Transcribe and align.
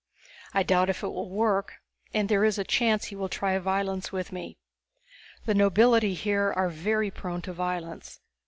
I 0.51 0.63
doubt 0.63 0.89
if 0.89 1.03
it 1.03 1.09
will 1.09 1.29
work 1.29 1.73
and 2.11 2.27
there 2.27 2.43
is 2.43 2.57
a 2.57 2.63
chance 2.63 3.05
he 3.05 3.15
will 3.15 3.29
try 3.29 3.55
violence 3.59 4.11
with 4.11 4.31
me. 4.31 4.57
The 5.45 5.53
nobility 5.53 6.15
here 6.15 6.51
are 6.55 6.69
very 6.69 7.11
prone 7.11 7.43
to 7.43 7.53
violence. 7.53 8.19